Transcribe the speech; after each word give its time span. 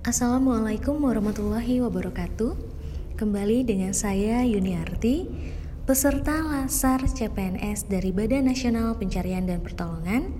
Assalamualaikum 0.00 0.96
warahmatullahi 1.04 1.84
wabarakatuh. 1.84 2.56
Kembali 3.20 3.68
dengan 3.68 3.92
saya 3.92 4.40
Yuniarti, 4.48 5.28
peserta 5.84 6.40
Lasar 6.40 7.04
CPNS 7.04 7.84
dari 7.84 8.08
Badan 8.08 8.48
Nasional 8.48 8.96
Pencarian 8.96 9.44
dan 9.44 9.60
Pertolongan 9.60 10.32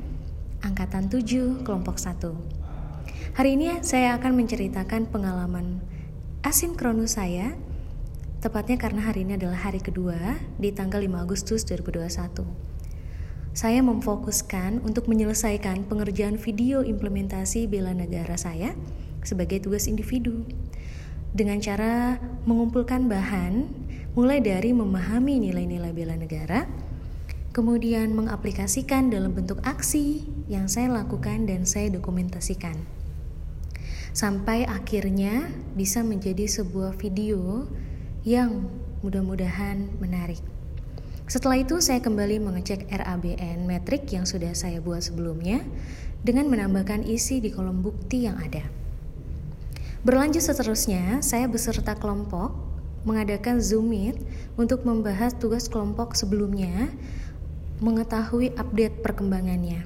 Angkatan 0.64 1.12
7 1.12 1.60
Kelompok 1.60 2.00
1. 2.00 3.36
Hari 3.36 3.60
ini 3.60 3.84
saya 3.84 4.16
akan 4.16 4.40
menceritakan 4.40 5.12
pengalaman 5.12 5.84
asinkronus 6.40 7.20
saya 7.20 7.52
tepatnya 8.40 8.80
karena 8.80 9.04
hari 9.04 9.28
ini 9.28 9.36
adalah 9.36 9.60
hari 9.60 9.84
kedua 9.84 10.40
di 10.56 10.72
tanggal 10.72 11.04
5 11.04 11.20
Agustus 11.20 11.68
2021. 11.68 12.48
Saya 13.52 13.84
memfokuskan 13.84 14.80
untuk 14.88 15.04
menyelesaikan 15.04 15.84
pengerjaan 15.84 16.40
video 16.40 16.80
implementasi 16.80 17.68
bela 17.68 17.92
negara 17.92 18.40
saya 18.40 18.72
sebagai 19.22 19.60
tugas 19.60 19.86
individu 19.86 20.44
dengan 21.30 21.62
cara 21.62 22.18
mengumpulkan 22.42 23.06
bahan 23.06 23.70
mulai 24.18 24.42
dari 24.42 24.74
memahami 24.74 25.38
nilai-nilai 25.38 25.94
bela 25.94 26.18
negara, 26.18 26.66
kemudian 27.54 28.10
mengaplikasikan 28.10 29.14
dalam 29.14 29.30
bentuk 29.30 29.62
aksi 29.62 30.26
yang 30.50 30.66
saya 30.66 30.90
lakukan 30.90 31.46
dan 31.46 31.62
saya 31.62 31.86
dokumentasikan. 31.94 32.74
Sampai 34.10 34.66
akhirnya 34.66 35.54
bisa 35.78 36.02
menjadi 36.02 36.50
sebuah 36.50 36.98
video 36.98 37.70
yang 38.26 38.66
mudah-mudahan 39.06 39.86
menarik. 40.02 40.42
Setelah 41.30 41.62
itu 41.62 41.78
saya 41.78 42.02
kembali 42.02 42.42
mengecek 42.42 42.90
RABN 42.90 43.62
metrik 43.62 44.10
yang 44.10 44.26
sudah 44.26 44.50
saya 44.50 44.82
buat 44.82 45.06
sebelumnya 45.06 45.62
dengan 46.26 46.50
menambahkan 46.50 47.06
isi 47.06 47.38
di 47.38 47.54
kolom 47.54 47.86
bukti 47.86 48.26
yang 48.26 48.34
ada. 48.42 48.79
Berlanjut 50.00 50.40
seterusnya, 50.40 51.20
saya 51.20 51.44
beserta 51.44 51.92
kelompok 51.92 52.56
mengadakan 53.04 53.60
Zoom 53.60 53.92
Meet 53.92 54.16
untuk 54.56 54.88
membahas 54.88 55.36
tugas 55.36 55.68
kelompok 55.68 56.16
sebelumnya, 56.16 56.88
mengetahui 57.84 58.56
update 58.56 59.04
perkembangannya. 59.04 59.84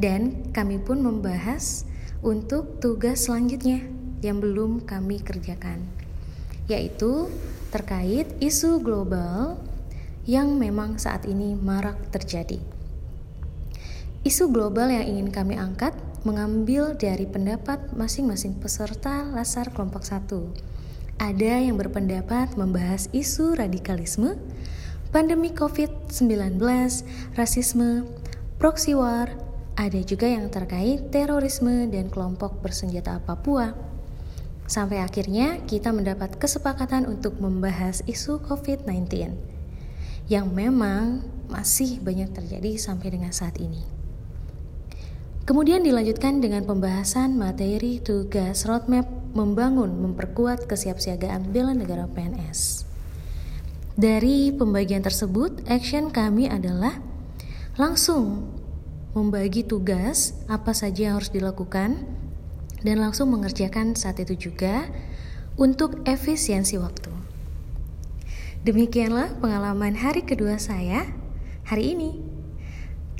Dan 0.00 0.48
kami 0.56 0.80
pun 0.80 1.04
membahas 1.04 1.84
untuk 2.24 2.80
tugas 2.80 3.28
selanjutnya 3.28 3.84
yang 4.24 4.40
belum 4.40 4.88
kami 4.88 5.20
kerjakan, 5.20 5.84
yaitu 6.64 7.28
terkait 7.68 8.32
isu 8.40 8.80
global 8.80 9.60
yang 10.24 10.56
memang 10.56 10.96
saat 10.96 11.28
ini 11.28 11.52
marak 11.52 12.00
terjadi. 12.16 12.64
Isu 14.24 14.48
global 14.48 14.88
yang 14.88 15.04
ingin 15.04 15.28
kami 15.28 15.60
angkat 15.60 15.92
mengambil 16.26 16.98
dari 16.98 17.26
pendapat 17.28 17.94
masing-masing 17.94 18.58
peserta 18.58 19.26
lasar 19.30 19.70
kelompok 19.70 20.02
1. 20.02 20.26
Ada 21.18 21.62
yang 21.62 21.74
berpendapat 21.74 22.54
membahas 22.54 23.10
isu 23.10 23.58
radikalisme, 23.58 24.38
pandemi 25.10 25.50
COVID-19, 25.50 26.62
rasisme, 27.34 28.06
proxy 28.62 28.94
war, 28.94 29.30
ada 29.78 30.00
juga 30.02 30.26
yang 30.26 30.50
terkait 30.50 31.14
terorisme 31.14 31.86
dan 31.90 32.10
kelompok 32.10 32.58
bersenjata 32.62 33.22
Papua. 33.22 33.74
Sampai 34.66 35.00
akhirnya 35.00 35.62
kita 35.64 35.94
mendapat 35.94 36.36
kesepakatan 36.36 37.06
untuk 37.06 37.38
membahas 37.38 38.02
isu 38.04 38.42
COVID-19 38.42 39.32
yang 40.28 40.52
memang 40.52 41.24
masih 41.48 42.04
banyak 42.04 42.30
terjadi 42.36 42.76
sampai 42.76 43.08
dengan 43.16 43.32
saat 43.32 43.56
ini. 43.56 43.97
Kemudian 45.48 45.80
dilanjutkan 45.80 46.44
dengan 46.44 46.68
pembahasan 46.68 47.40
materi 47.40 48.04
tugas 48.04 48.68
roadmap 48.68 49.08
membangun 49.32 49.96
memperkuat 49.96 50.68
kesiapsiagaan 50.68 51.48
bela 51.56 51.72
negara 51.72 52.04
PNS. 52.04 52.84
Dari 53.96 54.52
pembagian 54.52 55.00
tersebut, 55.00 55.64
action 55.64 56.12
kami 56.12 56.52
adalah 56.52 57.00
langsung 57.80 58.44
membagi 59.16 59.64
tugas 59.64 60.36
apa 60.52 60.76
saja 60.76 61.08
yang 61.08 61.14
harus 61.16 61.32
dilakukan 61.32 61.96
dan 62.84 63.00
langsung 63.00 63.32
mengerjakan 63.32 63.96
saat 63.96 64.20
itu 64.20 64.52
juga 64.52 64.84
untuk 65.56 66.04
efisiensi 66.04 66.76
waktu. 66.76 67.08
Demikianlah 68.68 69.40
pengalaman 69.40 69.96
hari 69.96 70.28
kedua 70.28 70.60
saya 70.60 71.08
hari 71.64 71.96
ini. 71.96 72.37